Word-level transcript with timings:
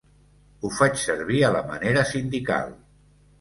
Ho 0.61 0.71
faig 0.77 0.97
servir 1.01 1.41
a 1.49 1.51
la 1.57 1.61
manera 1.67 2.07
sindical. 2.13 2.75